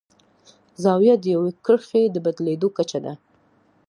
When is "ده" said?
3.05-3.13